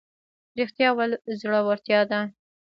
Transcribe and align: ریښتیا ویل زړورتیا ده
ریښتیا 0.57 0.89
ویل 0.93 1.13
زړورتیا 1.39 1.99
ده 2.09 2.19